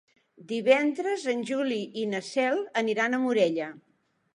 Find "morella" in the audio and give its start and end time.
3.29-3.71